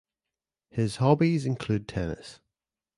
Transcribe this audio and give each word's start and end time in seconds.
His 0.71 0.95
hobbies 0.95 1.45
include 1.45 1.87
tennis. 1.87 2.39